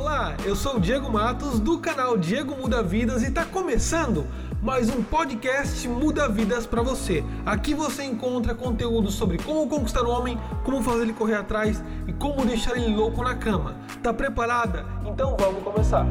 [0.00, 4.26] Olá, eu sou o Diego Matos do canal Diego Muda Vidas e está começando
[4.62, 7.22] mais um podcast Muda Vidas para você.
[7.44, 12.14] Aqui você encontra conteúdo sobre como conquistar o homem, como fazer ele correr atrás e
[12.14, 13.76] como deixar ele louco na cama.
[14.02, 14.86] Tá preparada?
[15.04, 16.06] Então vamos começar.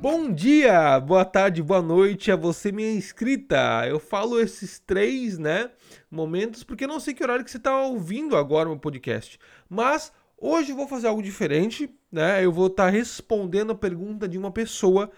[0.00, 3.86] Bom dia, boa tarde, boa noite a você minha inscrita.
[3.86, 5.70] Eu falo esses três, né,
[6.10, 9.38] momentos porque não sei que horário que você está ouvindo agora o meu podcast.
[9.68, 12.42] Mas hoje eu vou fazer algo diferente, né?
[12.42, 15.10] Eu vou estar tá respondendo a pergunta de uma pessoa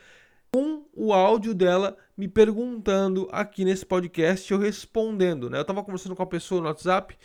[0.53, 5.59] com o áudio dela me perguntando aqui nesse podcast, eu respondendo, né?
[5.59, 7.17] Eu estava conversando com a pessoa no WhatsApp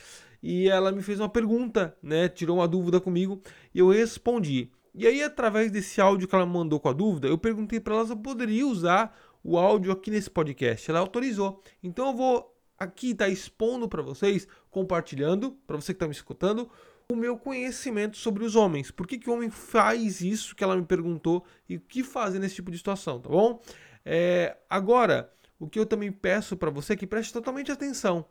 [0.43, 2.29] e ela me fez uma pergunta, né?
[2.29, 3.41] Tirou uma dúvida comigo
[3.73, 4.71] e eu respondi.
[4.97, 8.05] E aí, através desse áudio que ela mandou com a dúvida, eu perguntei para ela
[8.07, 10.89] se eu poderia usar o áudio aqui nesse podcast.
[10.89, 11.61] Ela autorizou.
[11.83, 16.13] Então eu vou aqui estar tá expondo para vocês, compartilhando, para você que está me
[16.13, 16.67] escutando,
[17.11, 18.89] o meu conhecimento sobre os homens.
[18.89, 22.39] Por que, que o homem faz isso que ela me perguntou e o que fazer
[22.39, 23.61] nesse tipo de situação, tá bom?
[24.03, 28.25] É, agora, o que eu também peço para você é que preste totalmente atenção,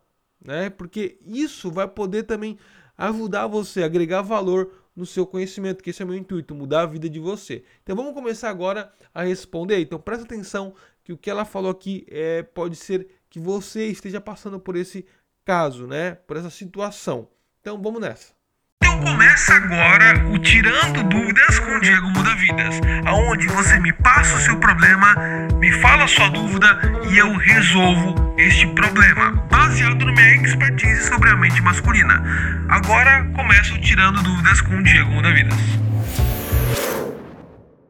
[0.45, 0.69] né?
[0.69, 2.59] Porque isso vai poder também
[2.99, 6.83] ajudar você a agregar valor no seu conhecimento, que esse é o meu intuito, mudar
[6.83, 7.63] a vida de você.
[7.83, 9.79] Então vamos começar agora a responder.
[9.79, 14.21] Então presta atenção que o que ela falou aqui é, pode ser que você esteja
[14.21, 15.07] passando por esse
[15.45, 16.15] caso, né?
[16.15, 17.29] Por essa situação.
[17.61, 18.36] Então vamos nessa.
[18.83, 24.41] Então começa agora o Tirando Dúvidas com Diego Muda Vidas, aonde você me passa o
[24.41, 25.15] seu problema,
[25.59, 26.67] me fala a sua dúvida
[27.11, 32.23] e eu resolvo este problema, baseado na minha expertise sobre a mente masculina.
[32.69, 35.59] Agora começa o Tirando Dúvidas com Diego Muda Vidas.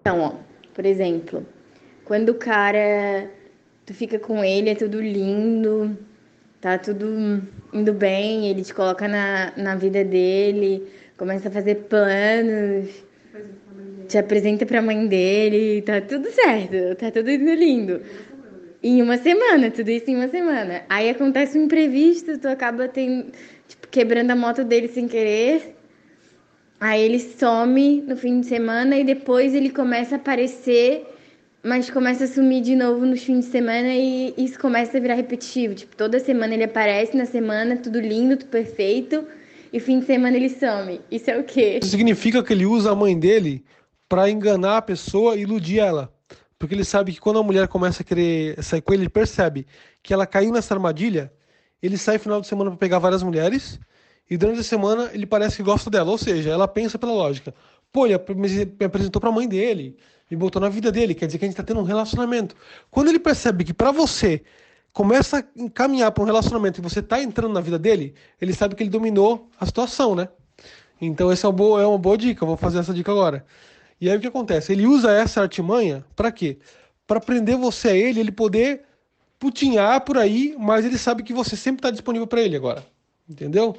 [0.01, 0.33] Então, ó,
[0.75, 1.47] por exemplo,
[2.05, 3.29] quando o cara
[3.85, 5.97] tu fica com ele, é tudo lindo,
[6.67, 7.41] tá tudo
[7.73, 10.83] indo bem, ele te coloca na, na vida dele,
[11.17, 12.89] começa a fazer planos,
[14.09, 18.01] te apresenta pra mãe dele, tá tudo certo, tá tudo indo lindo.
[18.83, 20.83] Em uma semana, tudo isso em uma semana.
[20.89, 23.31] Aí acontece um imprevisto, tu acaba tem,
[23.69, 25.73] tipo, quebrando a moto dele sem querer.
[26.81, 31.07] Aí ele some no fim de semana e depois ele começa a aparecer
[31.63, 35.15] mas começa a sumir de novo nos fins de semana e isso começa a virar
[35.15, 35.75] repetitivo.
[35.75, 39.27] Tipo, toda semana ele aparece na semana, tudo lindo, tudo perfeito,
[39.73, 41.01] e fim de semana ele some.
[41.11, 41.81] Isso é o quê?
[41.83, 43.65] Isso significa que ele usa a mãe dele
[44.09, 46.13] para enganar a pessoa e iludir ela.
[46.59, 49.67] Porque ele sabe que quando a mulher começa a querer sair com ele, ele percebe
[50.03, 51.33] que ela caiu nessa armadilha,
[51.83, 53.79] ele sai final de semana para pegar várias mulheres,
[54.29, 56.11] e durante a semana ele parece que gosta dela.
[56.11, 57.55] Ou seja, ela pensa pela lógica.
[57.97, 59.97] Pô, ele me apresentou para a mãe dele
[60.31, 61.15] e botou na vida dele.
[61.15, 62.55] Quer dizer que a gente está tendo um relacionamento.
[62.91, 64.43] Quando ele percebe que para você
[64.93, 68.75] começa a encaminhar para um relacionamento e você está entrando na vida dele, ele sabe
[68.75, 70.29] que ele dominou a situação, né?
[71.01, 72.45] Então essa é uma boa, é uma boa dica.
[72.45, 73.47] Eu vou fazer essa dica agora.
[73.99, 74.73] E aí o que acontece?
[74.73, 76.59] Ele usa essa artimanha para quê?
[77.07, 78.83] Para prender você a ele, ele poder
[79.39, 82.85] putinhar por aí, mas ele sabe que você sempre está disponível para ele agora.
[83.27, 83.75] Entendeu?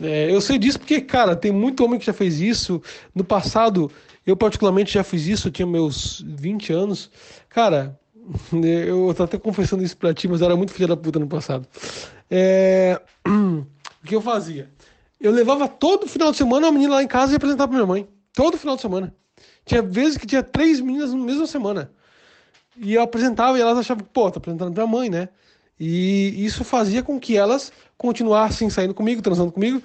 [0.00, 2.82] É, eu sei disso porque, cara, tem muito homem que já fez isso.
[3.14, 3.90] No passado,
[4.26, 7.10] eu, particularmente, já fiz isso, eu tinha meus 20 anos.
[7.48, 7.98] Cara,
[8.52, 11.26] eu tô até confessando isso pra ti, mas eu era muito filha da puta no
[11.26, 11.66] passado.
[12.30, 13.00] É...
[14.02, 14.70] O que eu fazia?
[15.20, 17.86] Eu levava todo final de semana uma menina lá em casa e apresentava pra minha
[17.86, 18.08] mãe.
[18.32, 19.14] Todo final de semana.
[19.66, 21.92] Tinha vezes que tinha três meninas na mesma semana.
[22.78, 25.28] E eu apresentava e elas achavam, pô, tá apresentando pra mãe, né?
[25.80, 29.82] E isso fazia com que elas continuassem saindo comigo, transando comigo.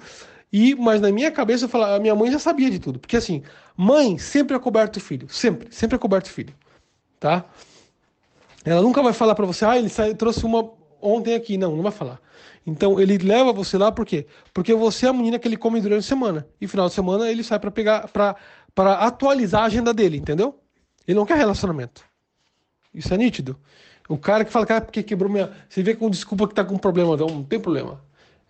[0.52, 2.98] E, mas na minha cabeça eu falava, a minha mãe já sabia de tudo.
[2.98, 3.42] Porque assim,
[3.74, 5.26] mãe sempre é coberto filho.
[5.30, 6.54] Sempre, sempre é coberto filho.
[7.18, 7.46] Tá?
[8.62, 10.70] Ela nunca vai falar para você, ah, ele trouxe uma
[11.00, 11.56] ontem aqui.
[11.56, 12.20] Não, não vai falar.
[12.66, 14.26] Então ele leva você lá por quê?
[14.52, 16.46] Porque você é a menina que ele come durante a semana.
[16.60, 20.60] E final de semana ele sai para pegar, para atualizar a agenda dele, entendeu?
[21.06, 22.04] Ele não quer relacionamento.
[22.96, 23.56] Isso é nítido.
[24.08, 25.50] O cara que fala, cara, porque quebrou minha.
[25.68, 28.00] Você vê com desculpa que tá com problema, não, não tem problema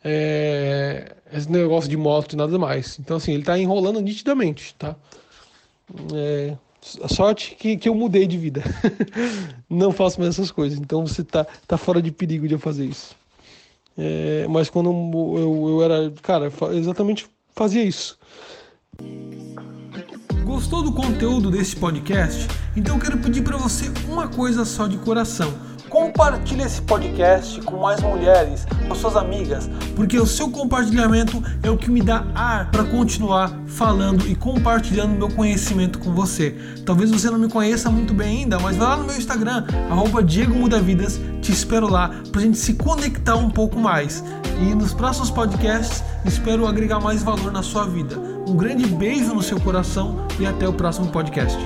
[0.09, 2.97] é, esse negócio de moto e nada mais.
[3.01, 4.95] Então, assim, ele está enrolando nitidamente, tá?
[6.15, 6.57] É,
[7.03, 8.63] a sorte que, que eu mudei de vida.
[9.69, 10.79] não faço mais essas coisas.
[10.79, 13.17] Então, você tá, tá fora de perigo de eu fazer isso.
[13.99, 18.17] É, mas quando eu, eu, eu era, cara, exatamente fazia isso.
[20.57, 22.49] Gostou do conteúdo desse podcast?
[22.75, 25.53] Então quero pedir para você uma coisa só de coração
[25.89, 31.77] Compartilhe esse podcast com mais mulheres, com suas amigas, porque o seu compartilhamento é o
[31.77, 36.57] que me dá ar para continuar falando e compartilhando meu conhecimento com você.
[36.85, 40.25] Talvez você não me conheça muito bem ainda, mas vai lá no meu Instagram, arroba
[40.25, 44.25] Diego Mudavidas, te espero lá para a gente se conectar um pouco mais.
[44.61, 48.26] E nos próximos podcasts espero agregar mais valor na sua vida.
[48.47, 51.59] Um grande beijo no seu coração e até o próximo podcast.